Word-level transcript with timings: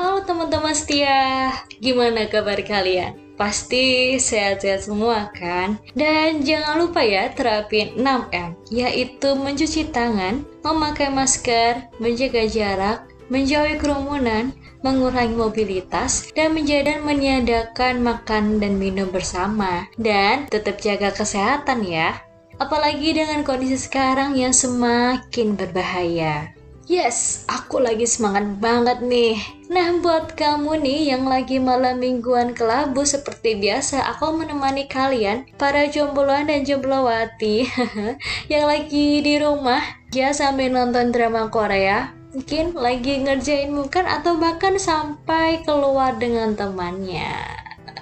Halo 0.00 0.24
teman-teman 0.24 0.72
setia, 0.72 1.52
gimana 1.76 2.24
kabar 2.24 2.56
kalian? 2.64 3.20
Pasti 3.36 4.16
sehat-sehat 4.16 4.88
semua 4.88 5.28
kan? 5.36 5.76
Dan 5.92 6.40
jangan 6.40 6.80
lupa 6.80 7.04
ya 7.04 7.28
terapin 7.36 7.92
6M, 8.00 8.56
yaitu 8.72 9.36
mencuci 9.36 9.92
tangan, 9.92 10.40
memakai 10.64 11.12
masker, 11.12 11.92
menjaga 12.00 12.48
jarak, 12.48 13.12
menjauhi 13.28 13.76
kerumunan, 13.76 14.56
mengurangi 14.80 15.36
mobilitas, 15.36 16.32
dan 16.32 16.56
menjaga 16.56 16.96
dan 16.96 17.04
meniadakan 17.04 18.00
makan 18.00 18.56
dan 18.56 18.80
minum 18.80 19.12
bersama. 19.12 19.84
Dan 20.00 20.48
tetap 20.48 20.80
jaga 20.80 21.12
kesehatan 21.12 21.84
ya. 21.84 22.16
Apalagi 22.56 23.20
dengan 23.20 23.44
kondisi 23.44 23.76
sekarang 23.76 24.32
yang 24.32 24.56
semakin 24.56 25.60
berbahaya. 25.60 26.56
Yes, 26.88 27.44
aku 27.52 27.84
lagi 27.84 28.08
semangat 28.08 28.48
banget 28.64 29.04
nih. 29.04 29.59
Nah, 29.70 30.02
buat 30.02 30.34
kamu 30.34 30.82
nih 30.82 31.14
yang 31.14 31.30
lagi 31.30 31.62
malam 31.62 32.02
mingguan 32.02 32.58
kelabu 32.58 33.06
seperti 33.06 33.54
biasa, 33.54 34.02
aku 34.02 34.34
menemani 34.34 34.90
kalian, 34.90 35.46
para 35.54 35.86
jombloan 35.86 36.50
dan 36.50 36.66
jomblowati 36.66 37.70
yang 38.52 38.66
lagi 38.66 39.22
di 39.22 39.38
rumah, 39.38 39.78
ya 40.10 40.34
sambil 40.34 40.74
nonton 40.74 41.14
drama 41.14 41.46
Korea, 41.54 42.10
mungkin 42.34 42.74
lagi 42.74 43.22
ngerjain 43.22 43.70
bukan 43.70 44.10
atau 44.10 44.42
bahkan 44.42 44.74
sampai 44.74 45.62
keluar 45.62 46.18
dengan 46.18 46.58
temannya. 46.58 47.30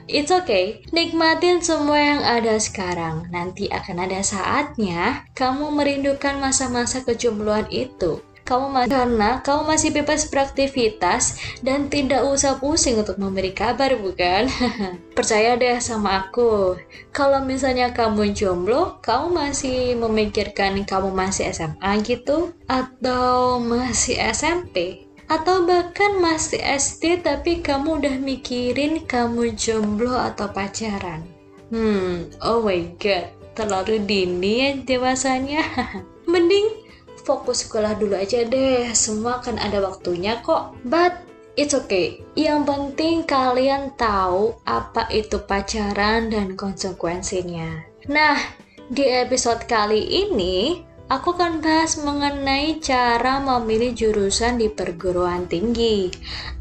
It's 0.09 0.33
okay, 0.33 0.81
nikmatin 0.89 1.61
semua 1.61 2.01
yang 2.01 2.25
ada 2.25 2.57
sekarang. 2.57 3.29
Nanti 3.29 3.69
akan 3.69 4.09
ada 4.09 4.25
saatnya 4.25 5.29
kamu 5.37 5.69
merindukan 5.77 6.41
masa-masa 6.41 7.05
kejombloan 7.05 7.69
itu 7.69 8.25
kamu 8.48 8.66
masih 8.73 8.88
karena 8.97 9.30
kamu 9.45 9.62
masih 9.69 9.91
bebas 9.93 10.25
beraktivitas 10.33 11.36
dan 11.61 11.92
tidak 11.92 12.25
usah 12.25 12.56
pusing 12.56 12.97
untuk 12.97 13.20
memberi 13.20 13.53
kabar 13.53 13.92
bukan? 14.00 14.48
Percaya 15.17 15.61
deh 15.61 15.77
sama 15.84 16.25
aku. 16.25 16.81
Kalau 17.12 17.45
misalnya 17.45 17.92
kamu 17.92 18.33
jomblo, 18.33 18.97
kamu 19.05 19.36
masih 19.36 19.92
memikirkan 20.00 20.81
kamu 20.89 21.12
masih 21.12 21.53
SMA 21.53 22.00
gitu 22.00 22.56
atau 22.64 23.61
masih 23.61 24.17
SMP? 24.33 25.05
Atau 25.28 25.69
bahkan 25.69 26.17
masih 26.25 26.64
SD 26.64 27.20
tapi 27.20 27.61
kamu 27.61 28.01
udah 28.01 28.17
mikirin 28.17 29.05
kamu 29.05 29.53
jomblo 29.61 30.17
atau 30.17 30.48
pacaran? 30.48 31.20
Hmm, 31.69 32.33
oh 32.41 32.64
my 32.64 32.97
god, 32.97 33.28
terlalu 33.53 34.01
dini 34.01 34.64
ya 34.64 34.70
dewasanya. 34.80 35.61
Mending 36.33 36.88
fokus 37.29 37.69
sekolah 37.69 38.01
dulu 38.01 38.17
aja 38.17 38.41
deh, 38.48 38.89
semua 38.97 39.45
kan 39.45 39.61
ada 39.61 39.84
waktunya 39.84 40.41
kok. 40.41 40.73
But 40.89 41.21
it's 41.61 41.77
okay. 41.77 42.25
Yang 42.33 42.65
penting 42.65 43.29
kalian 43.29 43.93
tahu 44.01 44.57
apa 44.65 45.05
itu 45.12 45.37
pacaran 45.45 46.33
dan 46.33 46.57
konsekuensinya. 46.57 47.85
Nah, 48.09 48.41
di 48.89 49.05
episode 49.05 49.69
kali 49.69 50.25
ini 50.25 50.81
aku 51.12 51.37
akan 51.37 51.61
bahas 51.61 52.01
mengenai 52.01 52.81
cara 52.81 53.37
memilih 53.45 53.92
jurusan 53.92 54.57
di 54.57 54.73
perguruan 54.73 55.45
tinggi. 55.45 56.09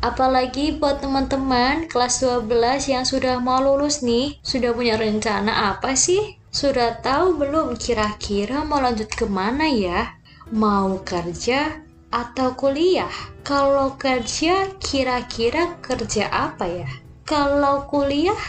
Apalagi 0.04 0.76
buat 0.76 1.00
teman-teman 1.00 1.88
kelas 1.88 2.20
12 2.20 2.92
yang 2.92 3.08
sudah 3.08 3.40
mau 3.40 3.64
lulus 3.64 4.04
nih, 4.04 4.36
sudah 4.44 4.76
punya 4.76 5.00
rencana 5.00 5.72
apa 5.72 5.96
sih? 5.96 6.36
Sudah 6.52 6.98
tahu 7.06 7.38
belum 7.38 7.78
kira-kira 7.78 8.66
mau 8.66 8.82
lanjut 8.82 9.08
ke 9.14 9.30
mana 9.30 9.70
ya? 9.70 10.17
Mau 10.52 11.00
kerja 11.04 11.84
atau 12.12 12.56
kuliah? 12.56 13.12
Kalau 13.44 13.96
kerja, 13.96 14.72
kira-kira 14.80 15.80
kerja 15.80 16.28
apa 16.32 16.68
ya? 16.68 16.90
Kalau 17.28 17.88
kuliah, 17.88 18.40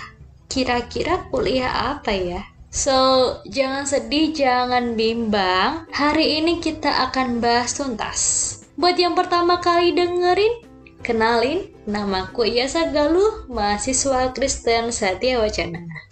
kira-kira 0.50 1.26
kuliah 1.30 1.98
apa 1.98 2.14
ya? 2.14 2.42
So, 2.68 3.40
jangan 3.48 3.88
sedih, 3.88 4.36
jangan 4.36 4.92
bimbang. 4.92 5.88
Hari 5.88 6.42
ini 6.42 6.60
kita 6.60 7.10
akan 7.10 7.40
bahas 7.40 7.74
tuntas. 7.74 8.20
Buat 8.76 9.00
yang 9.00 9.16
pertama 9.16 9.58
kali 9.58 9.96
dengerin, 9.96 10.62
kenalin, 11.00 11.72
namaku 11.88 12.46
Yasa 12.46 12.92
Galuh, 12.92 13.48
mahasiswa 13.48 14.30
Kristen 14.36 14.92
Satya 14.92 15.40
Wacana. 15.40 16.07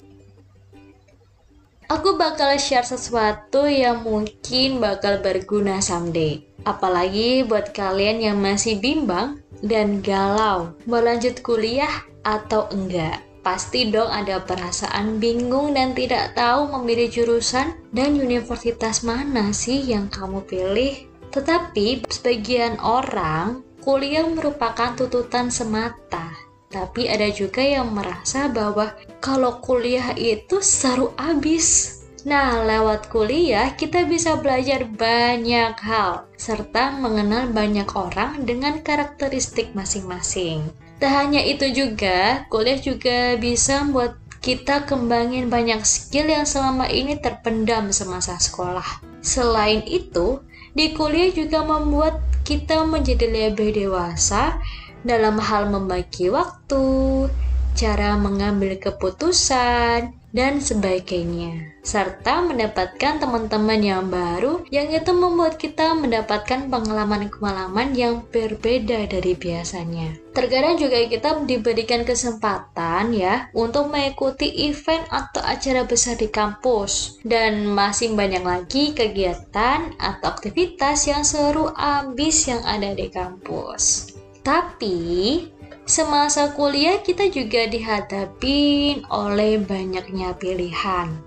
Aku 1.87 2.19
bakal 2.19 2.59
share 2.59 2.83
sesuatu 2.83 3.63
yang 3.71 4.03
mungkin 4.03 4.83
bakal 4.83 5.23
berguna 5.23 5.79
someday. 5.79 6.43
Apalagi 6.67 7.47
buat 7.47 7.71
kalian 7.71 8.19
yang 8.27 8.39
masih 8.43 8.83
bimbang 8.83 9.39
dan 9.63 10.03
galau 10.03 10.75
mau 10.91 10.99
lanjut 10.99 11.39
kuliah 11.47 12.03
atau 12.27 12.67
enggak. 12.75 13.23
Pasti 13.47 13.87
dong 13.87 14.11
ada 14.11 14.43
perasaan 14.43 15.23
bingung 15.23 15.79
dan 15.79 15.95
tidak 15.95 16.35
tahu 16.35 16.75
memilih 16.75 17.07
jurusan 17.07 17.79
dan 17.95 18.19
universitas 18.19 19.07
mana 19.07 19.55
sih 19.55 19.79
yang 19.79 20.11
kamu 20.11 20.43
pilih. 20.43 21.07
Tetapi 21.31 22.11
sebagian 22.11 22.83
orang 22.83 23.63
kuliah 23.79 24.27
merupakan 24.27 24.99
tuntutan 24.99 25.55
semata 25.55 26.46
tapi 26.71 27.07
ada 27.07 27.31
juga 27.31 27.63
yang 27.63 27.95
merasa 27.95 28.51
bahwa 28.51 28.95
kalau 29.23 29.63
kuliah 29.63 30.13
itu 30.19 30.59
seru 30.61 31.15
abis. 31.15 31.99
Nah, 32.27 32.67
lewat 32.67 33.07
kuliah 33.07 33.71
kita 33.79 34.03
bisa 34.03 34.35
belajar 34.43 34.83
banyak 34.83 35.79
hal 35.79 36.27
serta 36.35 36.99
mengenal 36.99 37.55
banyak 37.55 37.87
orang 37.95 38.43
dengan 38.43 38.83
karakteristik 38.83 39.71
masing-masing. 39.79 40.67
Tak 40.99 41.13
hanya 41.13 41.39
itu 41.45 41.71
juga, 41.71 42.43
kuliah 42.51 42.83
juga 42.83 43.39
bisa 43.39 43.87
membuat 43.87 44.19
kita 44.43 44.91
kembangin 44.91 45.47
banyak 45.47 45.87
skill 45.87 46.27
yang 46.27 46.47
selama 46.47 46.91
ini 46.91 47.15
terpendam 47.19 47.95
semasa 47.95 48.39
sekolah. 48.43 49.03
Selain 49.23 49.87
itu, 49.87 50.43
di 50.75 50.95
kuliah 50.99 51.31
juga 51.31 51.63
membuat 51.63 52.19
kita 52.47 52.87
menjadi 52.87 53.27
lebih 53.27 53.75
dewasa 53.75 54.59
dalam 55.07 55.39
hal 55.39 55.71
membagi 55.71 56.29
waktu, 56.29 57.31
cara 57.79 58.19
mengambil 58.19 58.75
keputusan, 58.77 60.13
dan 60.37 60.61
sebagainya. 60.61 61.81
Serta 61.81 62.45
mendapatkan 62.45 63.17
teman-teman 63.17 63.81
yang 63.81 64.13
baru 64.13 64.69
yang 64.69 64.93
itu 64.93 65.17
membuat 65.17 65.57
kita 65.57 65.97
mendapatkan 65.97 66.69
pengalaman-pengalaman 66.69 67.97
yang 67.97 68.21
berbeda 68.29 69.09
dari 69.09 69.33
biasanya. 69.33 70.21
Terkadang 70.37 70.77
juga 70.77 71.01
kita 71.09 71.41
diberikan 71.49 72.05
kesempatan 72.05 73.17
ya 73.17 73.49
untuk 73.57 73.89
mengikuti 73.89 74.69
event 74.69 75.09
atau 75.09 75.41
acara 75.41 75.89
besar 75.89 76.21
di 76.21 76.29
kampus 76.29 77.17
dan 77.25 77.65
masih 77.73 78.13
banyak 78.13 78.45
lagi 78.45 78.93
kegiatan 78.93 79.97
atau 79.97 80.27
aktivitas 80.29 81.09
yang 81.09 81.25
seru 81.25 81.73
abis 81.73 82.53
yang 82.53 82.61
ada 82.69 82.93
di 82.93 83.09
kampus. 83.09 84.16
Tapi, 84.47 85.43
semasa 85.83 86.55
kuliah 86.55 87.03
kita 87.03 87.27
juga 87.27 87.67
dihadapin 87.67 89.03
oleh 89.11 89.59
banyaknya 89.59 90.39
pilihan. 90.39 91.19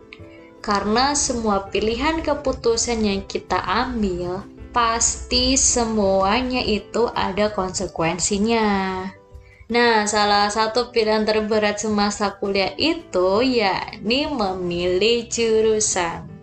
Karena 0.64 1.12
semua 1.20 1.68
pilihan 1.68 2.24
keputusan 2.24 3.04
yang 3.04 3.28
kita 3.28 3.60
ambil, 3.60 4.48
pasti 4.72 5.60
semuanya 5.60 6.64
itu 6.64 7.12
ada 7.12 7.52
konsekuensinya. 7.52 9.04
Nah, 9.68 10.08
salah 10.08 10.48
satu 10.48 10.96
pilihan 10.96 11.28
terberat 11.28 11.84
semasa 11.84 12.40
kuliah 12.40 12.72
itu 12.80 13.44
yakni 13.44 14.32
memilih 14.32 15.28
jurusan. 15.28 16.39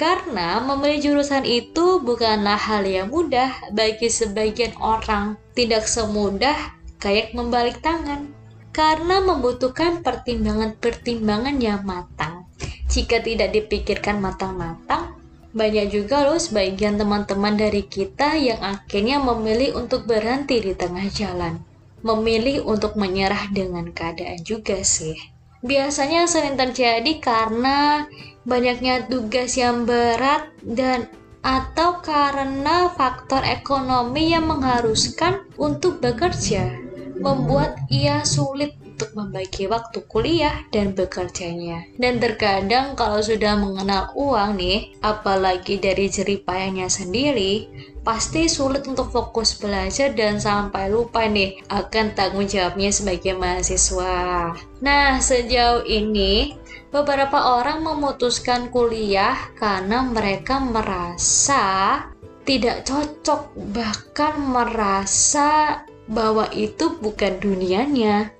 Karena 0.00 0.64
memilih 0.64 1.12
jurusan 1.12 1.44
itu 1.44 2.00
bukanlah 2.00 2.56
hal 2.56 2.88
yang 2.88 3.12
mudah 3.12 3.52
bagi 3.76 4.08
sebagian 4.08 4.72
orang. 4.80 5.36
Tidak 5.52 5.84
semudah 5.84 6.56
kayak 6.96 7.36
membalik 7.36 7.84
tangan. 7.84 8.32
Karena 8.72 9.20
membutuhkan 9.20 10.00
pertimbangan-pertimbangan 10.00 11.60
yang 11.60 11.84
matang. 11.84 12.48
Jika 12.88 13.20
tidak 13.20 13.52
dipikirkan 13.52 14.24
matang-matang, 14.24 15.20
banyak 15.52 15.92
juga 15.92 16.24
loh 16.24 16.40
sebagian 16.40 16.96
teman-teman 16.96 17.60
dari 17.60 17.84
kita 17.84 18.40
yang 18.40 18.64
akhirnya 18.64 19.20
memilih 19.20 19.84
untuk 19.84 20.08
berhenti 20.08 20.64
di 20.64 20.72
tengah 20.72 21.12
jalan. 21.12 21.60
Memilih 22.00 22.64
untuk 22.64 22.96
menyerah 22.96 23.52
dengan 23.52 23.92
keadaan 23.92 24.40
juga 24.40 24.80
sih. 24.80 25.39
Biasanya 25.60 26.24
sering 26.24 26.56
terjadi 26.56 27.20
karena 27.20 28.08
banyaknya 28.48 29.04
tugas 29.12 29.60
yang 29.60 29.84
berat 29.84 30.48
dan 30.64 31.04
atau 31.44 32.00
karena 32.00 32.88
faktor 32.92 33.44
ekonomi 33.44 34.32
yang 34.32 34.48
mengharuskan 34.48 35.44
untuk 35.60 36.00
bekerja 36.00 36.72
membuat 37.20 37.76
ia 37.92 38.24
sulit 38.24 38.79
untuk 39.00 39.16
membagi 39.16 39.64
waktu 39.64 40.04
kuliah 40.12 40.60
dan 40.68 40.92
bekerjanya. 40.92 41.88
Dan 41.96 42.20
terkadang 42.20 42.92
kalau 42.92 43.24
sudah 43.24 43.56
mengenal 43.56 44.12
uang 44.12 44.60
nih, 44.60 44.92
apalagi 45.00 45.80
dari 45.80 46.12
jeripayanya 46.12 46.92
sendiri, 46.92 47.64
pasti 48.04 48.44
sulit 48.44 48.84
untuk 48.84 49.08
fokus 49.08 49.56
belajar 49.56 50.12
dan 50.12 50.36
sampai 50.36 50.92
lupa 50.92 51.24
nih 51.24 51.64
akan 51.72 52.12
tanggung 52.12 52.44
jawabnya 52.44 52.92
sebagai 52.92 53.40
mahasiswa. 53.40 54.52
Nah, 54.84 55.16
sejauh 55.16 55.88
ini 55.88 56.60
beberapa 56.92 57.56
orang 57.56 57.80
memutuskan 57.80 58.68
kuliah 58.68 59.48
karena 59.56 60.04
mereka 60.04 60.60
merasa 60.60 62.04
tidak 62.44 62.84
cocok, 62.84 63.48
bahkan 63.72 64.36
merasa 64.44 65.80
bahwa 66.04 66.52
itu 66.52 67.00
bukan 67.00 67.40
dunianya. 67.40 68.36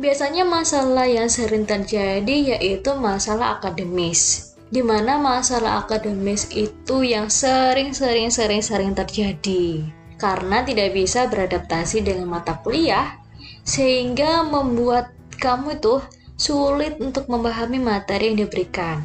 Biasanya 0.00 0.48
masalah 0.48 1.04
yang 1.04 1.28
sering 1.28 1.68
terjadi 1.68 2.56
yaitu 2.56 2.96
masalah 2.96 3.60
akademis, 3.60 4.56
di 4.72 4.80
mana 4.80 5.20
masalah 5.20 5.84
akademis 5.84 6.48
itu 6.56 7.04
yang 7.04 7.28
sering-sering-sering-sering 7.28 8.96
terjadi 8.96 9.84
karena 10.16 10.64
tidak 10.64 10.96
bisa 10.96 11.28
beradaptasi 11.28 12.00
dengan 12.00 12.32
mata 12.32 12.56
kuliah, 12.64 13.20
sehingga 13.60 14.40
membuat 14.40 15.12
kamu 15.36 15.76
tuh 15.84 16.00
sulit 16.40 16.96
untuk 16.96 17.28
memahami 17.28 17.76
materi 17.76 18.32
yang 18.32 18.48
diberikan 18.48 19.04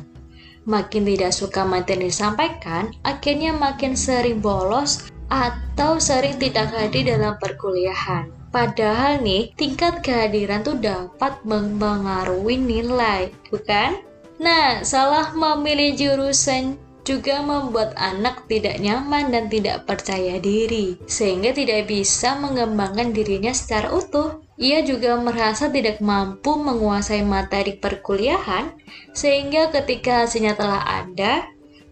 makin 0.65 1.05
tidak 1.05 1.31
suka 1.31 1.61
materi 1.61 2.09
yang 2.09 2.11
disampaikan, 2.11 2.83
akhirnya 3.05 3.53
makin 3.53 3.93
sering 3.93 4.41
bolos 4.41 5.11
atau 5.29 6.01
sering 6.01 6.41
tidak 6.41 6.73
hadir 6.73 7.05
dalam 7.05 7.37
perkuliahan. 7.37 8.44
Padahal 8.55 9.19
nih, 9.19 9.51
tingkat 9.59 9.99
kehadiran 9.99 10.63
tuh 10.63 10.79
dapat 10.79 11.43
mempengaruhi 11.43 12.55
nilai, 12.55 13.27
bukan? 13.51 13.99
Nah, 14.39 14.79
salah 14.79 15.35
memilih 15.35 15.91
jurusan 15.99 16.79
juga 17.03 17.43
membuat 17.43 17.93
anak 17.99 18.47
tidak 18.47 18.79
nyaman 18.79 19.29
dan 19.29 19.51
tidak 19.51 19.83
percaya 19.83 20.39
diri, 20.39 20.95
sehingga 21.03 21.51
tidak 21.51 21.91
bisa 21.91 22.39
mengembangkan 22.39 23.11
dirinya 23.11 23.51
secara 23.51 23.93
utuh. 23.93 24.41
Ia 24.55 24.87
juga 24.87 25.19
merasa 25.19 25.67
tidak 25.67 26.01
mampu 26.01 26.55
menguasai 26.55 27.27
materi 27.27 27.75
perkuliahan, 27.75 28.71
sehingga 29.11 29.69
ketika 29.69 30.25
hasilnya 30.25 30.55
telah 30.57 30.81
ada, 31.05 31.45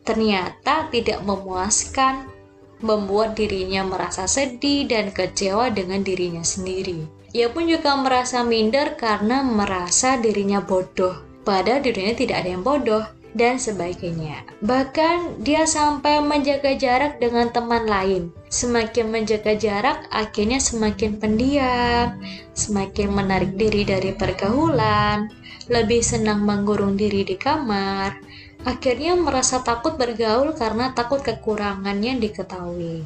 ternyata 0.07 0.87
tidak 0.89 1.21
memuaskan, 1.21 2.32
membuat 2.83 3.39
dirinya 3.39 3.87
merasa 3.87 4.27
sedih 4.27 4.85
dan 4.91 5.15
kecewa 5.15 5.71
dengan 5.71 6.03
dirinya 6.03 6.43
sendiri. 6.43 7.07
Ia 7.33 7.49
pun 7.49 7.65
juga 7.65 7.97
merasa 7.97 8.45
minder 8.45 8.93
karena 8.99 9.41
merasa 9.41 10.19
dirinya 10.21 10.61
bodoh, 10.61 11.17
padahal 11.41 11.81
dirinya 11.81 12.13
tidak 12.13 12.45
ada 12.45 12.49
yang 12.53 12.61
bodoh 12.61 13.03
dan 13.33 13.57
sebagainya. 13.57 14.45
Bahkan 14.61 15.41
dia 15.41 15.65
sampai 15.65 16.21
menjaga 16.21 16.77
jarak 16.77 17.17
dengan 17.17 17.49
teman 17.49 17.89
lain. 17.89 18.29
Semakin 18.53 19.09
menjaga 19.09 19.57
jarak, 19.57 20.05
akhirnya 20.13 20.61
semakin 20.61 21.17
pendiam, 21.17 22.21
semakin 22.53 23.09
menarik 23.09 23.57
diri 23.57 23.81
dari 23.81 24.13
pergaulan, 24.13 25.33
lebih 25.73 26.05
senang 26.05 26.45
mengurung 26.45 26.93
diri 26.93 27.25
di 27.25 27.33
kamar, 27.33 28.13
akhirnya 28.63 29.15
merasa 29.15 29.63
takut 29.63 29.95
bergaul 29.95 30.55
karena 30.55 30.91
takut 30.91 31.23
kekurangannya 31.23 32.19
diketahui. 32.19 33.05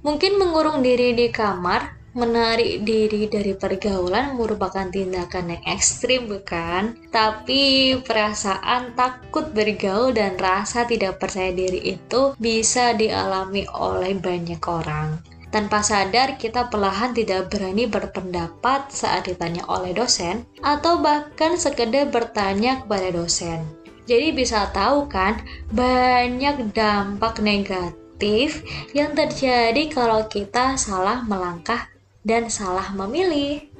Mungkin 0.00 0.40
mengurung 0.40 0.80
diri 0.80 1.12
di 1.12 1.28
kamar 1.28 2.00
menarik 2.10 2.82
diri 2.82 3.30
dari 3.30 3.54
pergaulan 3.54 4.34
merupakan 4.34 4.88
tindakan 4.90 5.54
yang 5.54 5.62
ekstrim 5.68 6.26
bukan? 6.26 6.98
Tapi 7.12 7.94
perasaan 8.02 8.98
takut 8.98 9.54
bergaul 9.54 10.10
dan 10.10 10.34
rasa 10.34 10.86
tidak 10.86 11.22
percaya 11.22 11.54
diri 11.54 11.94
itu 11.94 12.34
bisa 12.38 12.96
dialami 12.98 13.66
oleh 13.70 14.18
banyak 14.18 14.62
orang. 14.66 15.22
Tanpa 15.50 15.82
sadar, 15.82 16.38
kita 16.38 16.70
perlahan 16.70 17.10
tidak 17.10 17.50
berani 17.50 17.90
berpendapat 17.90 18.86
saat 18.94 19.26
ditanya 19.26 19.66
oleh 19.66 19.90
dosen, 19.90 20.46
atau 20.62 21.02
bahkan 21.02 21.58
sekedar 21.58 22.06
bertanya 22.06 22.86
kepada 22.86 23.10
dosen. 23.10 23.66
Jadi 24.10 24.34
bisa 24.34 24.66
tahu 24.74 25.06
kan, 25.06 25.38
banyak 25.70 26.74
dampak 26.74 27.38
negatif 27.38 28.66
yang 28.90 29.14
terjadi 29.14 29.86
kalau 29.86 30.26
kita 30.26 30.74
salah 30.74 31.22
melangkah 31.22 31.86
dan 32.26 32.50
salah 32.50 32.90
memilih. 32.90 33.70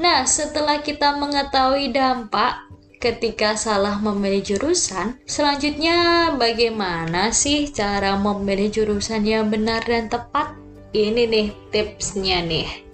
Nah, 0.00 0.24
setelah 0.24 0.80
kita 0.80 1.20
mengetahui 1.20 1.92
dampak 1.92 2.72
ketika 3.04 3.52
salah 3.52 4.00
memilih 4.00 4.56
jurusan, 4.56 5.20
selanjutnya 5.28 6.32
bagaimana 6.40 7.28
sih 7.28 7.68
cara 7.68 8.16
memilih 8.16 8.72
jurusan 8.72 9.28
yang 9.28 9.52
benar 9.52 9.84
dan 9.84 10.08
tepat? 10.08 10.56
Ini 10.96 11.28
nih 11.28 11.48
tipsnya 11.68 12.40
nih. 12.40 12.88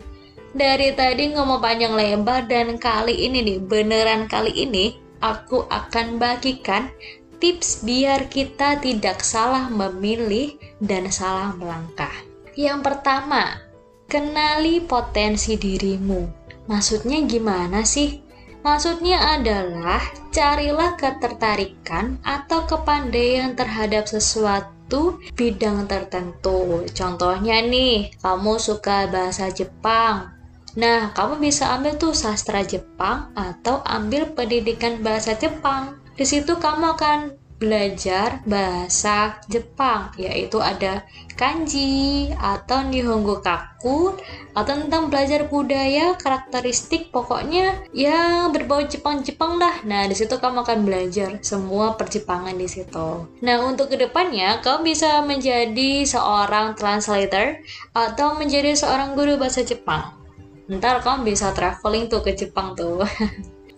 Dari 0.50 0.98
tadi 0.98 1.30
ngomong 1.30 1.62
panjang 1.62 1.94
lebar 1.94 2.50
dan 2.50 2.74
kali 2.74 3.30
ini 3.30 3.38
nih, 3.46 3.58
beneran 3.62 4.26
kali 4.26 4.50
ini 4.66 5.01
aku 5.22 5.70
akan 5.70 6.18
bagikan 6.18 6.90
tips 7.38 7.86
biar 7.86 8.26
kita 8.26 8.82
tidak 8.82 9.22
salah 9.22 9.70
memilih 9.70 10.58
dan 10.82 11.06
salah 11.08 11.54
melangkah. 11.54 12.12
Yang 12.58 12.84
pertama, 12.84 13.72
Kenali 14.12 14.84
potensi 14.84 15.56
dirimu. 15.56 16.28
Maksudnya 16.68 17.24
gimana 17.24 17.80
sih? 17.80 18.20
Maksudnya 18.60 19.40
adalah 19.40 20.04
carilah 20.28 21.00
ketertarikan 21.00 22.20
atau 22.20 22.68
kepandaian 22.68 23.56
terhadap 23.56 24.04
sesuatu 24.04 25.16
bidang 25.32 25.88
tertentu. 25.88 26.84
Contohnya 26.92 27.64
nih, 27.64 28.12
kamu 28.20 28.60
suka 28.60 29.08
bahasa 29.08 29.48
Jepang. 29.48 30.31
Nah, 30.72 31.12
kamu 31.12 31.36
bisa 31.36 31.76
ambil 31.76 32.00
tuh 32.00 32.16
sastra 32.16 32.64
Jepang 32.64 33.28
atau 33.36 33.84
ambil 33.84 34.32
pendidikan 34.32 35.04
bahasa 35.04 35.36
Jepang. 35.36 36.00
Di 36.16 36.24
situ 36.24 36.56
kamu 36.56 36.96
akan 36.96 37.18
belajar 37.62 38.42
bahasa 38.42 39.38
Jepang, 39.46 40.10
yaitu 40.18 40.58
ada 40.58 41.06
kanji 41.38 42.34
atau 42.34 42.82
nihongo 42.82 43.38
kaku 43.38 44.18
atau 44.50 44.74
tentang 44.82 45.06
belajar 45.06 45.46
budaya, 45.46 46.18
karakteristik, 46.18 47.14
pokoknya 47.14 47.86
ya 47.94 48.50
berbau 48.50 48.82
Jepang-Jepang 48.82 49.62
lah. 49.62 49.78
Nah, 49.86 50.10
di 50.10 50.18
situ 50.18 50.42
kamu 50.42 50.66
akan 50.66 50.82
belajar 50.82 51.38
semua 51.46 51.94
perjepangan 51.94 52.58
di 52.58 52.66
situ. 52.66 53.30
Nah, 53.46 53.56
untuk 53.62 53.94
ke 53.94 53.96
depannya 54.00 54.58
kamu 54.58 54.90
bisa 54.90 55.22
menjadi 55.22 56.02
seorang 56.02 56.74
translator 56.74 57.62
atau 57.94 58.34
menjadi 58.34 58.74
seorang 58.74 59.14
guru 59.14 59.38
bahasa 59.38 59.62
Jepang. 59.62 60.21
Ntar 60.72 61.04
kamu 61.04 61.36
bisa 61.36 61.52
traveling 61.52 62.08
tuh 62.08 62.24
ke 62.24 62.32
Jepang 62.32 62.72
tuh. 62.72 63.04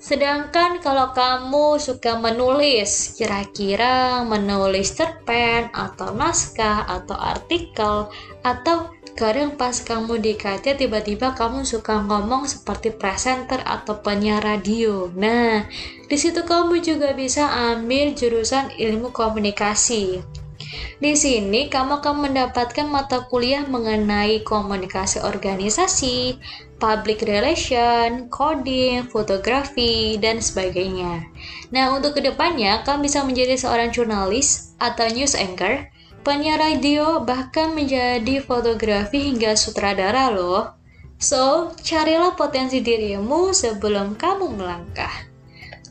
Sedangkan 0.04 0.84
kalau 0.84 1.16
kamu 1.16 1.80
suka 1.80 2.20
menulis, 2.20 3.16
kira-kira 3.16 4.20
menulis 4.28 4.92
cerpen 4.92 5.72
atau 5.72 6.12
naskah 6.12 6.84
atau 6.84 7.16
artikel 7.16 8.12
atau 8.44 8.92
kadang 9.16 9.56
pas 9.56 9.72
kamu 9.72 10.20
di 10.20 10.36
KT 10.36 10.76
tiba-tiba 10.76 11.32
kamu 11.32 11.64
suka 11.64 12.04
ngomong 12.04 12.44
seperti 12.44 12.92
presenter 12.92 13.64
atau 13.64 14.04
penyiar 14.04 14.44
radio. 14.44 15.08
Nah, 15.16 15.64
di 16.04 16.16
situ 16.20 16.44
kamu 16.44 16.84
juga 16.84 17.16
bisa 17.16 17.48
ambil 17.72 18.12
jurusan 18.12 18.76
ilmu 18.76 19.08
komunikasi. 19.08 20.20
Di 21.02 21.12
sini 21.18 21.66
kamu 21.68 22.00
akan 22.00 22.30
mendapatkan 22.30 22.86
mata 22.86 23.26
kuliah 23.26 23.66
mengenai 23.66 24.46
komunikasi 24.46 25.20
organisasi, 25.22 26.38
public 26.78 27.24
relation, 27.24 28.28
coding, 28.28 29.08
fotografi, 29.08 30.20
dan 30.20 30.38
sebagainya. 30.38 31.26
Nah, 31.72 31.94
untuk 31.96 32.18
ke 32.18 32.22
depannya, 32.22 32.84
kamu 32.86 33.08
bisa 33.08 33.24
menjadi 33.24 33.58
seorang 33.58 33.90
jurnalis 33.90 34.76
atau 34.78 35.08
news 35.10 35.32
anchor, 35.34 35.88
penyiar 36.24 36.60
radio, 36.60 37.20
bahkan 37.20 37.72
menjadi 37.72 38.40
fotografi 38.44 39.32
hingga 39.32 39.56
sutradara 39.56 40.32
loh. 40.32 40.76
So, 41.20 41.72
carilah 41.80 42.36
potensi 42.36 42.84
dirimu 42.84 43.54
sebelum 43.54 44.18
kamu 44.18 44.60
melangkah. 44.60 45.34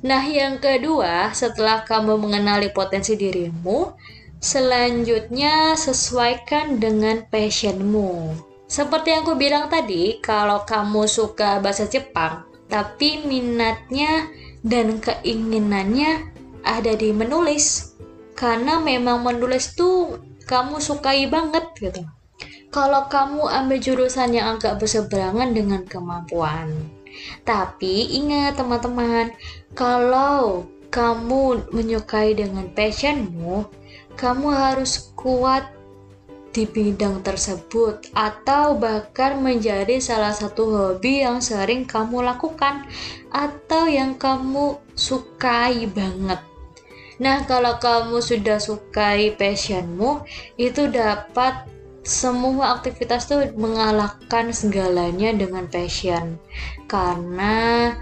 Nah, 0.04 0.20
yang 0.28 0.60
kedua, 0.60 1.32
setelah 1.32 1.88
kamu 1.88 2.20
mengenali 2.20 2.70
potensi 2.76 3.16
dirimu, 3.16 3.96
selanjutnya 4.44 5.80
sesuaikan 5.80 6.76
dengan 6.76 7.24
passionmu. 7.32 8.36
Seperti 8.68 9.16
yang 9.16 9.24
aku 9.24 9.40
bilang 9.40 9.72
tadi, 9.72 10.20
kalau 10.20 10.68
kamu 10.68 11.08
suka 11.08 11.64
bahasa 11.64 11.88
Jepang, 11.88 12.44
tapi 12.68 13.24
minatnya 13.24 14.28
dan 14.60 15.00
keinginannya 15.00 16.28
ada 16.68 16.92
di 16.92 17.16
menulis. 17.16 17.96
Karena 18.36 18.84
memang 18.84 19.24
menulis 19.24 19.80
tuh 19.80 20.20
kamu 20.44 20.84
sukai 20.84 21.32
banget 21.32 21.64
gitu. 21.80 22.04
Kalau 22.74 23.08
kamu 23.08 23.48
ambil 23.48 23.78
jurusan 23.80 24.34
yang 24.34 24.58
agak 24.58 24.82
berseberangan 24.82 25.54
dengan 25.54 25.86
kemampuan 25.86 26.74
Tapi 27.46 28.18
ingat 28.18 28.58
teman-teman, 28.58 29.30
kalau 29.78 30.66
kamu 30.90 31.70
menyukai 31.70 32.34
dengan 32.34 32.66
passionmu, 32.74 33.70
kamu 34.16 34.54
harus 34.54 35.14
kuat 35.18 35.70
di 36.54 36.70
bidang 36.70 37.26
tersebut 37.26 38.14
atau 38.14 38.78
bahkan 38.78 39.42
menjadi 39.42 39.98
salah 39.98 40.32
satu 40.32 40.70
hobi 40.70 41.26
yang 41.26 41.42
sering 41.42 41.84
kamu 41.90 42.22
lakukan 42.22 42.86
atau 43.34 43.90
yang 43.90 44.14
kamu 44.14 44.78
sukai 44.94 45.90
banget. 45.90 46.38
Nah, 47.18 47.42
kalau 47.50 47.82
kamu 47.82 48.22
sudah 48.22 48.62
sukai 48.62 49.34
passionmu, 49.34 50.26
itu 50.58 50.90
dapat 50.90 51.66
semua 52.04 52.78
aktivitas 52.78 53.32
tuh 53.32 53.50
mengalahkan 53.56 54.52
segalanya 54.54 55.32
dengan 55.34 55.66
passion. 55.72 56.38
Karena 56.86 57.96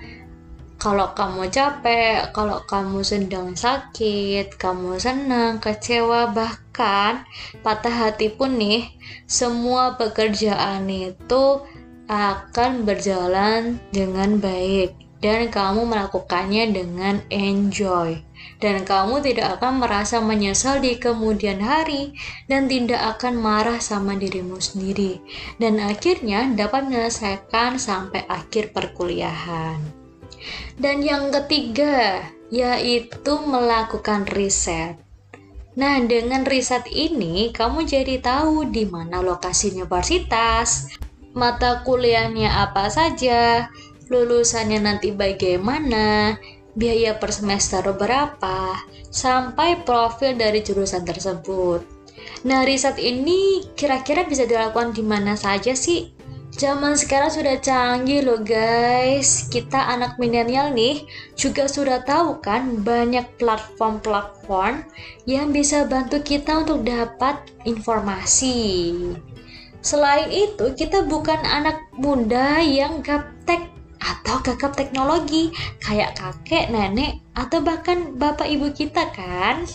kalau 0.81 1.13
kamu 1.13 1.53
capek, 1.53 2.33
kalau 2.33 2.65
kamu 2.65 3.05
sedang 3.05 3.53
sakit, 3.53 4.57
kamu 4.57 4.97
senang, 4.97 5.61
kecewa, 5.61 6.33
bahkan 6.33 7.21
patah 7.61 7.93
hati 8.09 8.33
pun 8.33 8.57
nih, 8.57 8.89
semua 9.29 9.93
pekerjaan 9.93 10.89
itu 10.89 11.61
akan 12.09 12.81
berjalan 12.81 13.77
dengan 13.93 14.41
baik 14.41 14.97
dan 15.21 15.53
kamu 15.53 15.85
melakukannya 15.85 16.73
dengan 16.73 17.21
enjoy 17.29 18.17
dan 18.57 18.81
kamu 18.81 19.21
tidak 19.21 19.61
akan 19.61 19.85
merasa 19.85 20.17
menyesal 20.17 20.81
di 20.81 20.97
kemudian 20.97 21.61
hari 21.61 22.17
dan 22.50 22.65
tidak 22.65 23.15
akan 23.15 23.38
marah 23.38 23.77
sama 23.77 24.17
dirimu 24.17 24.57
sendiri 24.57 25.21
dan 25.61 25.77
akhirnya 25.77 26.50
dapat 26.57 26.89
menyelesaikan 26.89 27.77
sampai 27.77 28.25
akhir 28.25 28.73
perkuliahan. 28.73 30.00
Dan 30.77 31.05
yang 31.05 31.29
ketiga, 31.29 32.25
yaitu 32.51 33.33
melakukan 33.48 34.27
riset. 34.31 35.00
Nah, 35.71 35.95
dengan 36.03 36.43
riset 36.43 36.83
ini 36.91 37.55
kamu 37.55 37.88
jadi 37.88 38.19
tahu 38.19 38.67
di 38.67 38.83
mana 38.83 39.24
lokasi 39.24 39.71
universitas, 39.71 40.91
mata 41.31 41.79
kuliahnya 41.88 42.67
apa 42.67 42.91
saja, 42.91 43.71
lulusannya 44.12 44.83
nanti 44.83 45.15
bagaimana, 45.15 46.36
biaya 46.75 47.15
per 47.15 47.31
semester 47.31 47.88
berapa, 47.95 48.83
sampai 49.07 49.79
profil 49.88 50.36
dari 50.36 50.60
jurusan 50.60 51.07
tersebut. 51.07 51.88
Nah, 52.43 52.67
riset 52.67 53.00
ini 53.00 53.71
kira-kira 53.79 54.27
bisa 54.27 54.43
dilakukan 54.43 54.91
di 54.91 55.03
mana 55.07 55.39
saja 55.39 55.71
sih? 55.71 56.12
Zaman 56.51 57.00
sekarang 57.00 57.31
sudah 57.31 57.55
canggih 57.63 58.27
loh 58.27 58.43
guys. 58.43 59.48
Kita 59.48 59.88
anak 59.88 60.20
milenial 60.20 60.75
nih 60.75 61.08
juga 61.39 61.72
sudah 61.72 62.03
tahu 62.03 62.43
kan 62.43 62.84
banyak 62.84 63.24
platform-platform 63.39 64.84
yang 65.24 65.55
bisa 65.55 65.88
bantu 65.88 66.20
kita 66.20 66.67
untuk 66.67 66.84
dapat 66.84 67.39
informasi. 67.63 68.91
Selain 69.81 70.29
itu, 70.29 70.75
kita 70.77 71.08
bukan 71.10 71.41
anak 71.41 71.88
muda 71.98 72.62
yang 72.62 73.01
gaptek 73.01 73.72
atau 73.98 74.38
gagap 74.46 74.77
teknologi 74.77 75.50
kayak 75.81 76.20
kakek, 76.20 76.70
nenek, 76.70 77.17
atau 77.34 77.63
bahkan 77.65 78.13
bapak 78.20 78.46
ibu 78.46 78.70
kita 78.70 79.10
kan? 79.15 79.65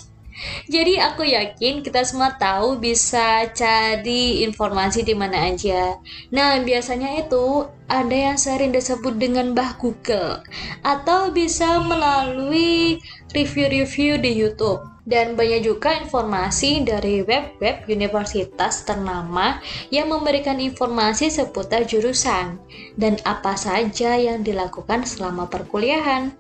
Jadi 0.69 1.00
aku 1.00 1.25
yakin 1.25 1.81
kita 1.81 2.05
semua 2.05 2.37
tahu 2.37 2.76
bisa 2.76 3.49
cari 3.57 4.45
informasi 4.45 5.00
di 5.07 5.16
mana 5.16 5.49
aja. 5.49 5.97
Nah, 6.28 6.61
biasanya 6.61 7.25
itu 7.25 7.64
ada 7.88 8.16
yang 8.16 8.37
sering 8.37 8.75
disebut 8.75 9.16
dengan 9.16 9.57
bah 9.57 9.78
Google 9.81 10.43
atau 10.85 11.33
bisa 11.33 11.81
melalui 11.81 13.00
review-review 13.33 14.21
di 14.21 14.33
YouTube. 14.37 14.85
Dan 15.07 15.38
banyak 15.38 15.62
juga 15.62 15.95
informasi 16.02 16.83
dari 16.83 17.23
web-web 17.23 17.87
universitas 17.87 18.83
ternama 18.83 19.62
yang 19.95 20.11
memberikan 20.11 20.59
informasi 20.59 21.31
seputar 21.31 21.87
jurusan 21.87 22.59
dan 22.99 23.14
apa 23.23 23.55
saja 23.55 24.19
yang 24.19 24.43
dilakukan 24.43 25.07
selama 25.07 25.47
perkuliahan. 25.47 26.35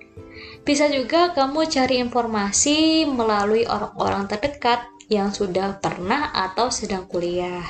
Bisa 0.66 0.90
juga 0.90 1.30
kamu 1.30 1.70
cari 1.70 2.02
informasi 2.02 3.06
melalui 3.06 3.62
orang-orang 3.70 4.26
terdekat 4.26 4.82
yang 5.06 5.30
sudah 5.30 5.78
pernah 5.78 6.34
atau 6.34 6.66
sedang 6.74 7.06
kuliah. 7.06 7.62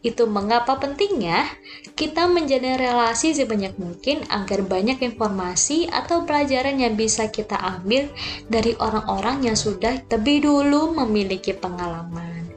Itu 0.00 0.24
mengapa 0.24 0.80
pentingnya 0.80 1.44
kita 1.92 2.24
menjalin 2.24 2.80
relasi 2.80 3.36
sebanyak 3.36 3.76
mungkin 3.76 4.24
agar 4.32 4.64
banyak 4.64 4.96
informasi 5.04 5.92
atau 5.92 6.24
pelajaran 6.24 6.80
yang 6.80 6.96
bisa 6.96 7.28
kita 7.28 7.60
ambil 7.60 8.08
dari 8.48 8.72
orang-orang 8.80 9.52
yang 9.52 9.56
sudah 9.58 10.00
lebih 10.08 10.48
dulu 10.48 10.96
memiliki 11.04 11.52
pengalaman. 11.52 12.48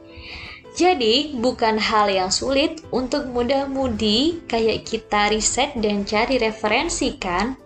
Jadi, 0.71 1.35
bukan 1.35 1.75
hal 1.75 2.07
yang 2.07 2.31
sulit 2.31 2.79
untuk 2.95 3.27
mudah-mudi 3.27 4.47
kayak 4.47 4.87
kita 4.87 5.27
riset 5.27 5.75
dan 5.75 6.07
cari 6.07 6.39
referensi 6.39 7.19
kan? 7.19 7.60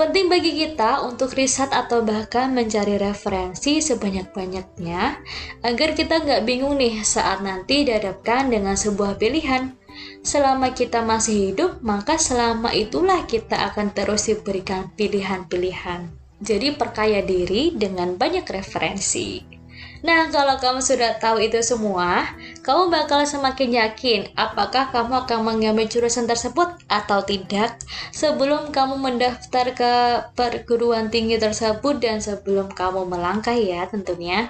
Penting 0.00 0.32
bagi 0.32 0.56
kita 0.56 1.04
untuk 1.04 1.36
riset 1.36 1.68
atau 1.76 2.00
bahkan 2.00 2.56
mencari 2.56 2.96
referensi 2.96 3.84
sebanyak-banyaknya 3.84 5.20
agar 5.60 5.88
kita 5.92 6.24
nggak 6.24 6.48
bingung 6.48 6.80
nih 6.80 7.04
saat 7.04 7.44
nanti 7.44 7.84
dihadapkan 7.84 8.48
dengan 8.48 8.80
sebuah 8.80 9.20
pilihan. 9.20 9.76
Selama 10.24 10.72
kita 10.72 11.04
masih 11.04 11.52
hidup, 11.52 11.84
maka 11.84 12.16
selama 12.16 12.72
itulah 12.72 13.28
kita 13.28 13.60
akan 13.68 13.92
terus 13.92 14.32
diberikan 14.32 14.88
pilihan-pilihan. 14.96 16.08
Jadi 16.40 16.72
perkaya 16.80 17.20
diri 17.20 17.76
dengan 17.76 18.16
banyak 18.16 18.48
referensi. 18.48 19.59
Nah, 20.00 20.32
kalau 20.32 20.56
kamu 20.56 20.80
sudah 20.80 21.20
tahu 21.20 21.44
itu 21.44 21.60
semua, 21.60 22.24
kamu 22.64 22.88
bakal 22.88 23.20
semakin 23.28 23.76
yakin 23.76 24.20
apakah 24.32 24.88
kamu 24.88 25.28
akan 25.28 25.40
mengambil 25.44 25.84
jurusan 25.84 26.24
tersebut 26.24 26.72
atau 26.88 27.20
tidak 27.20 27.76
sebelum 28.08 28.72
kamu 28.72 28.96
mendaftar 28.96 29.76
ke 29.76 29.92
perguruan 30.32 31.12
tinggi 31.12 31.36
tersebut 31.36 32.00
dan 32.00 32.24
sebelum 32.24 32.72
kamu 32.72 33.04
melangkah 33.12 33.52
ya 33.52 33.84
tentunya. 33.92 34.48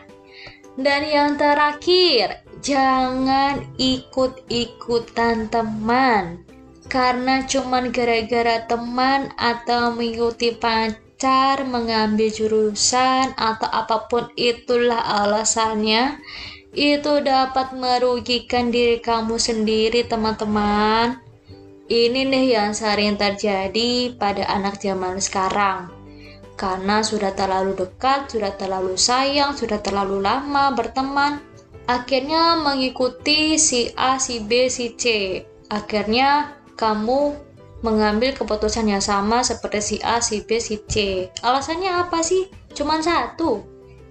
Dan 0.78 1.02
yang 1.02 1.34
terakhir, 1.34 2.46
jangan 2.62 3.66
ikut-ikutan 3.74 5.50
teman. 5.50 6.46
Karena 6.86 7.42
cuman 7.46 7.90
gara-gara 7.90 8.66
teman 8.66 9.34
atau 9.34 9.94
mengikuti 9.94 10.54
pacar, 11.20 11.68
mengambil 11.68 12.32
jurusan, 12.32 13.36
atau 13.36 13.68
apa 13.68 14.08
pun 14.08 14.32
itulah 14.40 15.04
alasannya, 15.20 16.16
itu 16.72 17.20
dapat 17.20 17.76
merugikan 17.76 18.72
diri 18.72 19.04
kamu 19.04 19.36
sendiri, 19.36 20.08
teman-teman. 20.08 21.20
Ini 21.92 22.24
nih 22.24 22.56
yang 22.56 22.72
sering 22.72 23.20
terjadi 23.20 24.16
pada 24.16 24.48
anak 24.48 24.80
zaman 24.80 25.20
sekarang. 25.20 25.92
Karena 26.56 27.04
sudah 27.04 27.36
terlalu 27.36 27.76
dekat, 27.76 28.32
sudah 28.32 28.56
terlalu 28.56 28.96
sayang, 28.96 29.52
sudah 29.52 29.76
terlalu 29.76 30.24
lama 30.24 30.72
berteman, 30.72 31.44
akhirnya 31.84 32.56
mengikuti 32.56 33.60
si 33.60 33.92
A, 33.92 34.16
si 34.16 34.40
B, 34.40 34.72
si 34.72 34.96
C. 34.96 35.04
Akhirnya 35.68 36.56
kamu 36.80 37.49
mengambil 37.80 38.36
keputusan 38.36 38.88
yang 38.88 39.04
sama 39.04 39.40
seperti 39.40 39.80
si 39.80 39.96
A, 40.04 40.20
si 40.20 40.44
B, 40.44 40.60
si 40.60 40.80
C. 40.88 41.28
Alasannya 41.40 41.90
apa 42.06 42.20
sih? 42.20 42.48
Cuman 42.76 43.00
satu, 43.00 43.64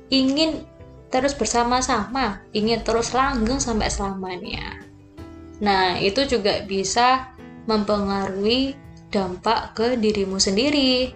ingin 0.10 0.66
terus 1.10 1.34
bersama-sama, 1.34 2.42
ingin 2.54 2.82
terus 2.86 3.14
langgeng 3.14 3.62
sampai 3.62 3.90
selamanya. 3.90 4.82
Nah, 5.60 5.98
itu 5.98 6.26
juga 6.26 6.64
bisa 6.66 7.34
mempengaruhi 7.66 8.78
dampak 9.10 9.74
ke 9.78 9.88
dirimu 9.98 10.38
sendiri. 10.38 11.14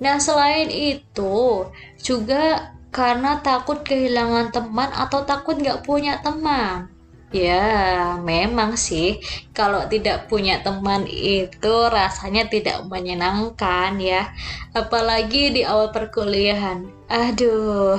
Nah, 0.00 0.20
selain 0.20 0.68
itu, 0.68 1.66
juga 2.00 2.72
karena 2.92 3.40
takut 3.40 3.80
kehilangan 3.80 4.52
teman 4.52 4.92
atau 4.92 5.24
takut 5.24 5.56
nggak 5.56 5.80
punya 5.82 6.20
teman. 6.20 6.91
Ya, 7.32 8.20
memang 8.20 8.76
sih, 8.76 9.16
kalau 9.56 9.88
tidak 9.88 10.28
punya 10.28 10.60
teman 10.60 11.08
itu 11.08 11.74
rasanya 11.88 12.44
tidak 12.52 12.84
menyenangkan 12.92 13.96
ya. 13.96 14.28
Apalagi 14.76 15.48
di 15.56 15.64
awal 15.64 15.88
perkuliahan. 15.96 16.92
Aduh, 17.08 17.96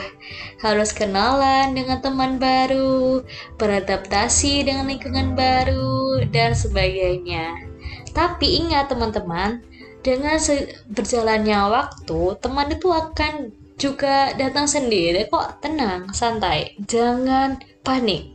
harus 0.61 0.93
kenalan 0.93 1.73
dengan 1.73 1.97
teman 2.05 2.37
baru, 2.37 3.25
beradaptasi 3.57 4.69
dengan 4.69 4.85
lingkungan 4.85 5.33
baru, 5.33 6.21
dan 6.29 6.53
sebagainya. 6.53 7.57
Tapi 8.13 8.61
ingat 8.61 8.93
teman-teman, 8.93 9.65
dengan 10.05 10.37
berjalannya 10.93 11.59
waktu, 11.73 12.21
teman 12.37 12.69
itu 12.69 12.89
akan 12.93 13.63
juga 13.83 14.31
datang 14.37 14.69
sendiri 14.69 15.25
kok 15.27 15.59
tenang 15.65 16.13
santai 16.13 16.77
jangan 16.85 17.57
panik 17.81 18.32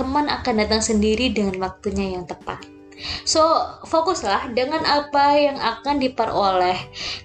teman 0.00 0.32
akan 0.32 0.64
datang 0.64 0.80
sendiri 0.80 1.28
dengan 1.28 1.60
waktunya 1.60 2.16
yang 2.16 2.24
tepat. 2.24 2.64
So, 3.24 3.40
fokuslah 3.88 4.52
dengan 4.52 4.84
apa 4.84 5.36
yang 5.36 5.56
akan 5.56 6.00
diperoleh. 6.00 6.76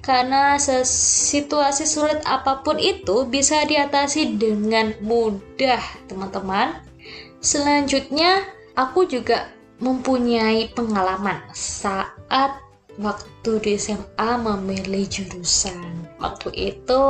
Karena 0.03 0.55
situasi 0.60 1.84
sulit 1.88 2.24
apa 2.24 2.63
pun 2.63 2.79
itu 2.79 3.27
bisa 3.27 3.63
diatasi 3.63 4.39
dengan 4.39 4.96
mudah, 5.03 5.84
teman-teman. 6.08 6.79
Selanjutnya, 7.44 8.44
aku 8.79 9.08
juga 9.08 9.51
mempunyai 9.84 10.72
pengalaman 10.72 11.44
saat 11.51 12.55
waktu 12.96 13.51
di 13.60 13.75
SMA 13.75 14.32
memilih 14.39 15.03
jurusan. 15.12 16.08
Waktu 16.24 16.55
itu 16.55 17.03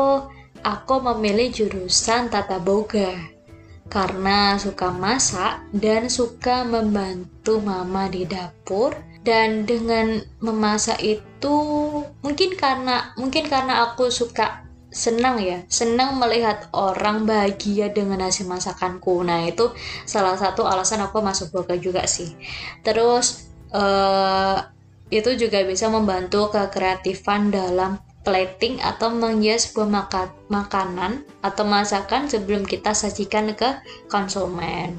aku 0.66 0.96
memilih 1.14 1.54
jurusan 1.54 2.34
tata 2.34 2.58
boga 2.58 3.35
karena 3.88 4.58
suka 4.58 4.90
masak 4.90 5.62
dan 5.72 6.10
suka 6.10 6.66
membantu 6.66 7.62
mama 7.62 8.10
di 8.10 8.26
dapur 8.26 8.98
dan 9.26 9.66
dengan 9.66 10.22
memasak 10.42 11.02
itu 11.02 11.56
mungkin 12.22 12.54
karena 12.54 13.14
mungkin 13.18 13.50
karena 13.50 13.90
aku 13.90 14.14
suka 14.14 14.66
senang 14.96 15.44
ya 15.44 15.60
senang 15.68 16.16
melihat 16.22 16.72
orang 16.72 17.28
bahagia 17.28 17.92
dengan 17.92 18.24
hasil 18.24 18.48
masakanku. 18.48 19.26
Nah 19.28 19.44
itu 19.44 19.74
salah 20.08 20.40
satu 20.40 20.64
alasan 20.64 21.04
aku 21.04 21.20
masuk 21.20 21.52
boga 21.52 21.76
juga 21.76 22.08
sih. 22.08 22.32
Terus 22.80 23.52
uh, 23.76 24.72
itu 25.12 25.36
juga 25.36 25.62
bisa 25.68 25.92
membantu 25.92 26.50
kekreatifan 26.50 27.52
dalam 27.52 28.00
plating 28.26 28.82
atau 28.82 29.14
menghias 29.14 29.70
sebuah 29.70 29.88
maka 29.88 30.34
makanan 30.50 31.24
atau 31.46 31.64
masakan 31.64 32.26
sebelum 32.26 32.66
kita 32.66 32.92
sajikan 32.92 33.54
ke 33.54 33.80
konsumen. 34.10 34.98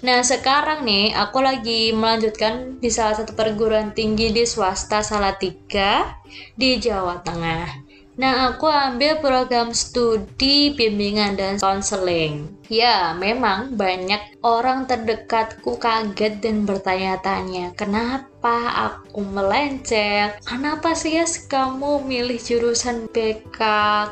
Nah 0.00 0.24
sekarang 0.24 0.84
nih 0.84 1.12
aku 1.12 1.44
lagi 1.44 1.92
melanjutkan 1.92 2.80
di 2.80 2.88
salah 2.88 3.20
satu 3.20 3.36
perguruan 3.36 3.92
tinggi 3.92 4.32
di 4.32 4.48
swasta 4.48 5.04
Salatiga 5.04 6.20
di 6.56 6.80
Jawa 6.80 7.20
Tengah. 7.20 7.89
Nah, 8.18 8.52
aku 8.52 8.66
ambil 8.66 9.22
program 9.22 9.70
studi 9.70 10.74
bimbingan 10.74 11.38
dan 11.38 11.54
konseling. 11.62 12.50
Ya, 12.70 13.14
memang 13.18 13.74
banyak 13.74 14.38
orang 14.46 14.86
terdekatku 14.86 15.78
kaget 15.78 16.38
dan 16.38 16.62
bertanya-tanya, 16.66 17.74
kenapa 17.74 18.70
aku 18.70 19.26
melenceng? 19.26 20.38
Kenapa 20.46 20.94
sih 20.94 21.18
ya 21.18 21.26
kamu 21.26 22.06
milih 22.06 22.38
jurusan 22.38 23.10
BK? 23.10 23.58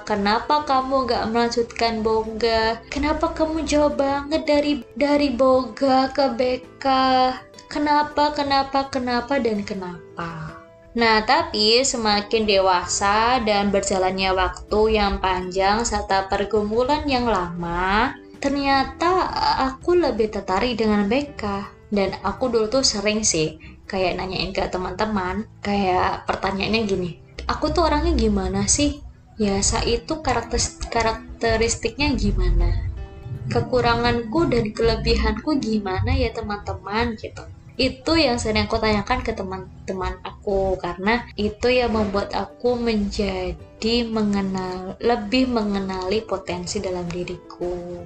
Kenapa 0.02 0.67
kamu 0.67 1.07
gak 1.07 1.26
melanjutkan 1.31 2.02
boga? 2.02 2.83
Kenapa 2.90 3.31
kamu 3.31 3.62
jauh 3.62 3.95
banget 3.95 4.43
dari 4.43 4.83
dari 4.99 5.31
boga 5.31 6.11
ke 6.11 6.26
BK? 6.35 6.87
Kenapa, 7.69 8.33
kenapa, 8.35 8.88
kenapa, 8.90 9.38
dan 9.38 9.61
kenapa? 9.62 10.58
Nah, 10.99 11.23
tapi 11.23 11.78
semakin 11.87 12.43
dewasa 12.43 13.38
dan 13.47 13.71
berjalannya 13.71 14.35
waktu 14.35 14.99
yang 14.99 15.23
panjang 15.23 15.87
serta 15.87 16.26
pergumulan 16.26 17.07
yang 17.07 17.31
lama, 17.31 18.19
ternyata 18.43 19.31
aku 19.62 19.95
lebih 19.95 20.35
tertarik 20.35 20.75
dengan 20.75 21.07
BK. 21.07 21.71
Dan 21.95 22.19
aku 22.26 22.50
dulu 22.50 22.67
tuh 22.67 22.83
sering 22.83 23.23
sih 23.23 23.62
kayak 23.87 24.19
nanyain 24.19 24.50
ke 24.50 24.59
teman-teman, 24.67 25.47
kayak 25.62 26.26
pertanyaannya 26.26 26.83
gini, 26.90 27.11
aku 27.47 27.71
tuh 27.71 27.87
orangnya 27.87 28.19
gimana 28.19 28.67
sih? 28.67 28.99
Ya, 29.38 29.62
saya 29.62 30.02
itu 30.02 30.19
karakter 30.19 30.59
karakteristiknya 30.90 32.11
gimana? 32.19 32.90
Kekuranganku 33.47 34.50
dan 34.50 34.75
kelebihanku 34.75 35.62
gimana 35.62 36.11
ya 36.11 36.35
teman-teman 36.35 37.14
gitu 37.14 37.47
itu 37.78 38.18
yang 38.18 38.42
sering 38.42 38.66
aku 38.66 38.82
tanyakan 38.82 39.23
ke 39.23 39.30
teman-teman 39.32 40.18
aku 40.26 40.75
karena 40.82 41.23
itu 41.38 41.70
yang 41.70 41.94
membuat 41.94 42.35
aku 42.35 42.75
menjadi 42.75 43.94
mengenal 44.11 44.99
lebih 44.99 45.47
mengenali 45.47 46.26
potensi 46.26 46.82
dalam 46.82 47.06
diriku. 47.06 48.02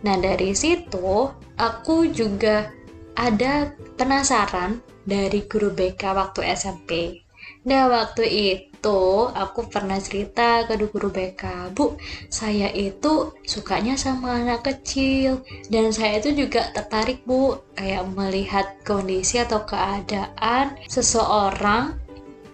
Nah, 0.00 0.16
dari 0.16 0.56
situ 0.56 1.28
aku 1.60 2.08
juga 2.08 2.72
ada 3.12 3.76
penasaran 4.00 4.80
dari 5.04 5.44
guru 5.44 5.68
BK 5.76 6.00
waktu 6.16 6.40
SMP. 6.56 7.20
Nah, 7.68 7.92
waktu 7.92 8.24
itu 8.24 8.69
itu 8.80 9.28
aku 9.36 9.68
pernah 9.68 10.00
cerita 10.00 10.64
ke 10.64 10.80
guru 10.88 11.12
BK 11.12 11.76
bu 11.76 12.00
saya 12.32 12.72
itu 12.72 13.28
sukanya 13.44 13.92
sama 14.00 14.40
anak 14.40 14.64
kecil 14.64 15.44
dan 15.68 15.92
saya 15.92 16.16
itu 16.16 16.32
juga 16.32 16.72
tertarik 16.72 17.20
bu 17.28 17.60
kayak 17.76 18.08
melihat 18.16 18.80
kondisi 18.88 19.36
atau 19.36 19.68
keadaan 19.68 20.80
seseorang 20.88 22.00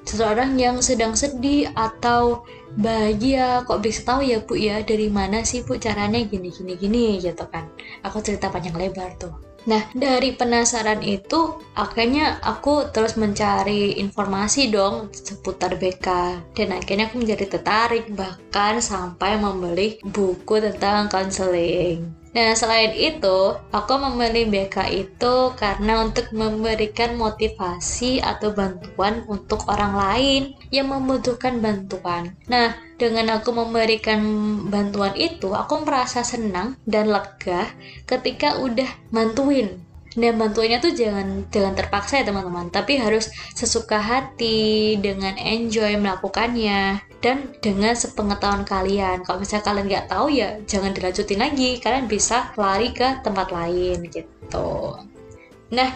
seseorang 0.03 0.59
yang 0.59 0.83
sedang 0.83 1.15
sedih 1.15 1.71
atau 1.79 2.43
bahagia. 2.79 3.67
Kok 3.67 3.83
bisa 3.83 4.07
tahu 4.07 4.23
ya 4.23 4.39
bu 4.39 4.55
ya 4.55 4.83
dari 4.83 5.11
mana 5.11 5.43
sih 5.43 5.67
bu 5.67 5.79
caranya 5.83 6.23
gini 6.23 6.55
gini 6.55 6.79
gini 6.79 7.19
gitu 7.19 7.43
kan. 7.51 7.67
Aku 8.07 8.23
cerita 8.23 8.47
panjang 8.51 8.79
lebar 8.79 9.19
tuh 9.19 9.35
Nah, 9.67 9.83
dari 9.91 10.31
penasaran 10.31 11.03
itu, 11.03 11.59
akhirnya 11.75 12.39
aku 12.39 12.87
terus 12.95 13.19
mencari 13.19 13.99
informasi 13.99 14.71
dong 14.71 15.11
seputar 15.11 15.75
BK. 15.75 16.09
Dan 16.55 16.71
akhirnya 16.71 17.11
aku 17.11 17.19
menjadi 17.19 17.51
tertarik, 17.51 18.07
bahkan 18.15 18.79
sampai 18.79 19.35
membeli 19.43 19.99
buku 20.07 20.63
tentang 20.63 21.11
konseling. 21.11 22.26
Nah, 22.37 22.53
selain 22.53 22.93
itu, 22.93 23.57
aku 23.73 23.93
memilih 23.97 24.53
BK 24.53 24.77
itu 24.93 25.57
karena 25.57 26.05
untuk 26.05 26.29
memberikan 26.37 27.17
motivasi 27.17 28.21
atau 28.21 28.53
bantuan 28.53 29.25
untuk 29.25 29.65
orang 29.73 29.97
lain 29.97 30.43
yang 30.69 30.93
membutuhkan 30.93 31.65
bantuan. 31.65 32.37
Nah, 32.45 32.77
dengan 33.01 33.41
aku 33.41 33.57
memberikan 33.57 34.21
bantuan 34.69 35.17
itu, 35.17 35.57
aku 35.57 35.81
merasa 35.89 36.21
senang 36.21 36.77
dan 36.85 37.09
lega 37.09 37.73
ketika 38.05 38.61
udah 38.61 38.89
bantuin 39.09 39.81
dan 40.17 40.41
bantuannya 40.41 40.81
tuh 40.81 40.97
jangan 40.97 41.45
jangan 41.53 41.77
terpaksa 41.77 42.25
ya 42.25 42.25
teman-teman 42.25 42.73
tapi 42.73 42.97
harus 42.97 43.29
sesuka 43.53 44.01
hati 44.01 44.97
dengan 44.97 45.37
enjoy 45.37 45.93
melakukannya 46.01 47.05
dan 47.27 47.51
dengan 47.59 47.99
sepengetahuan 47.99 48.63
kalian. 48.63 49.27
Kalau 49.27 49.43
misalnya 49.43 49.67
kalian 49.67 49.87
nggak 49.91 50.07
tahu 50.07 50.31
ya 50.31 50.63
jangan 50.63 50.95
dilanjutin 50.95 51.43
lagi. 51.43 51.83
Kalian 51.83 52.07
bisa 52.07 52.55
lari 52.55 52.95
ke 52.95 53.19
tempat 53.27 53.51
lain 53.51 54.07
gitu. 54.07 54.95
Nah 55.75 55.91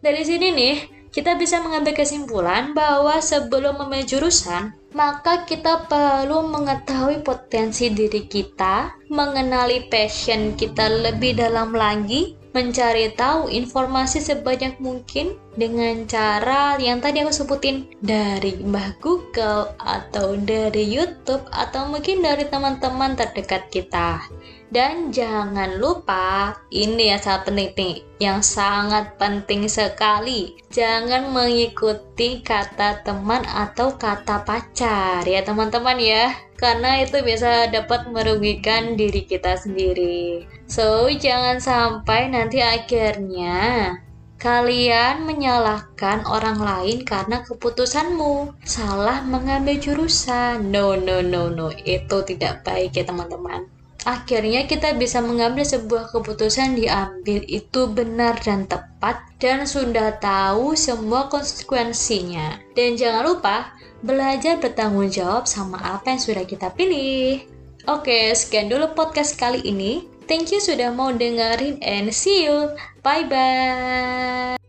dari 0.00 0.22
sini 0.24 0.48
nih 0.56 0.76
kita 1.12 1.36
bisa 1.36 1.60
mengambil 1.60 1.92
kesimpulan 1.92 2.72
bahwa 2.72 3.20
sebelum 3.20 3.76
memilih 3.84 4.16
jurusan, 4.16 4.72
maka 4.94 5.42
kita 5.42 5.90
perlu 5.90 6.48
mengetahui 6.48 7.26
potensi 7.26 7.90
diri 7.90 8.30
kita, 8.30 8.94
mengenali 9.10 9.90
passion 9.90 10.54
kita 10.54 10.86
lebih 10.86 11.34
dalam 11.34 11.74
lagi, 11.74 12.39
mencari 12.50 13.14
tahu 13.14 13.46
informasi 13.46 14.18
sebanyak 14.18 14.78
mungkin 14.82 15.38
dengan 15.54 16.02
cara 16.10 16.74
yang 16.82 16.98
tadi 16.98 17.22
aku 17.22 17.30
sebutin 17.30 17.86
dari 18.02 18.58
Mbah 18.58 18.98
Google 18.98 19.70
atau 19.78 20.34
dari 20.34 20.82
YouTube 20.82 21.46
atau 21.54 21.86
mungkin 21.86 22.26
dari 22.26 22.46
teman-teman 22.50 23.14
terdekat 23.14 23.70
kita. 23.70 24.26
Dan 24.70 25.10
jangan 25.10 25.82
lupa, 25.82 26.54
ini 26.70 27.10
yang 27.10 27.18
sangat 27.18 27.50
penting 27.50 28.06
yang 28.20 28.44
sangat 28.44 29.16
penting 29.16 29.66
sekali. 29.66 30.54
Jangan 30.70 31.32
mengikuti 31.32 32.44
kata 32.44 33.02
teman 33.02 33.42
atau 33.48 33.96
kata 33.98 34.46
pacar 34.46 35.26
ya 35.26 35.42
teman-teman 35.42 35.98
ya. 35.98 36.30
Karena 36.54 37.00
itu 37.00 37.18
bisa 37.24 37.66
dapat 37.72 38.12
merugikan 38.12 38.94
diri 38.94 39.26
kita 39.26 39.56
sendiri. 39.56 40.44
So, 40.68 41.10
jangan 41.10 41.58
sampai 41.58 42.28
nanti 42.30 42.60
akhirnya 42.60 43.96
kalian 44.38 45.24
menyalahkan 45.24 46.28
orang 46.28 46.60
lain 46.60 47.02
karena 47.08 47.42
keputusanmu 47.42 48.54
salah 48.68 49.24
mengambil 49.24 49.80
jurusan. 49.80 50.68
No, 50.68 50.94
no, 50.94 51.24
no, 51.24 51.48
no. 51.48 51.72
Itu 51.72 52.22
tidak 52.22 52.62
baik 52.68 53.00
ya 53.00 53.08
teman-teman 53.08 53.79
akhirnya 54.08 54.64
kita 54.64 54.96
bisa 54.96 55.20
mengambil 55.20 55.64
sebuah 55.66 56.12
keputusan 56.12 56.76
diambil 56.78 57.44
itu 57.48 57.90
benar 57.90 58.40
dan 58.40 58.64
tepat 58.64 59.20
dan 59.40 59.64
sudah 59.64 60.16
tahu 60.20 60.76
semua 60.76 61.28
konsekuensinya. 61.32 62.60
Dan 62.76 62.96
jangan 62.96 63.24
lupa 63.26 63.76
belajar 64.00 64.56
bertanggung 64.60 65.12
jawab 65.12 65.44
sama 65.44 65.80
apa 65.80 66.16
yang 66.16 66.20
sudah 66.20 66.44
kita 66.44 66.72
pilih. 66.72 67.44
Oke, 67.88 68.32
sekian 68.36 68.68
dulu 68.68 68.92
podcast 68.92 69.36
kali 69.40 69.64
ini. 69.64 70.04
Thank 70.28 70.54
you 70.54 70.62
sudah 70.62 70.94
mau 70.94 71.10
dengerin 71.10 71.82
and 71.82 72.14
see 72.14 72.46
you. 72.46 72.70
Bye 73.02 73.26
bye. 73.26 74.59